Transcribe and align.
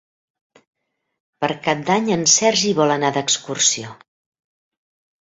Per 1.43 1.51
Cap 1.69 1.85
d'Any 1.91 2.11
en 2.17 2.25
Sergi 2.39 2.75
vol 2.83 2.97
anar 2.97 3.15
d'excursió. 3.21 3.97